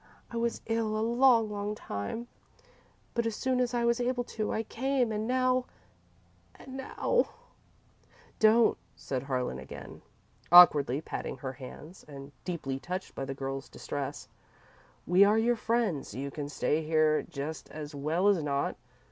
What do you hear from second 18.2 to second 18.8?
as not.